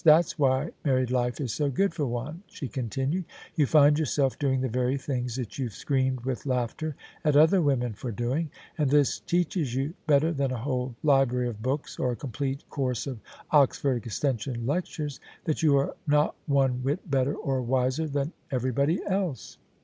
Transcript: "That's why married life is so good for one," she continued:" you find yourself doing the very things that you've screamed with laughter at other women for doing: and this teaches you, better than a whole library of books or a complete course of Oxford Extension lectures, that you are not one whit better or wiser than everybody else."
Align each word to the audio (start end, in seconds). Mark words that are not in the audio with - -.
"That's 0.03 0.39
why 0.39 0.71
married 0.83 1.11
life 1.11 1.39
is 1.39 1.53
so 1.53 1.69
good 1.69 1.93
for 1.93 2.07
one," 2.07 2.41
she 2.47 2.67
continued:" 2.67 3.25
you 3.55 3.67
find 3.67 3.99
yourself 3.99 4.39
doing 4.39 4.61
the 4.61 4.67
very 4.67 4.97
things 4.97 5.35
that 5.35 5.59
you've 5.59 5.73
screamed 5.75 6.21
with 6.21 6.47
laughter 6.47 6.95
at 7.23 7.35
other 7.35 7.61
women 7.61 7.93
for 7.93 8.11
doing: 8.11 8.49
and 8.79 8.89
this 8.89 9.19
teaches 9.19 9.75
you, 9.75 9.93
better 10.07 10.31
than 10.31 10.49
a 10.49 10.57
whole 10.57 10.95
library 11.03 11.47
of 11.49 11.61
books 11.61 11.99
or 11.99 12.11
a 12.11 12.15
complete 12.15 12.67
course 12.67 13.05
of 13.05 13.19
Oxford 13.51 14.03
Extension 14.03 14.65
lectures, 14.65 15.19
that 15.45 15.61
you 15.61 15.77
are 15.77 15.95
not 16.07 16.33
one 16.47 16.81
whit 16.81 17.11
better 17.11 17.35
or 17.35 17.61
wiser 17.61 18.07
than 18.07 18.31
everybody 18.49 18.99
else." 19.05 19.59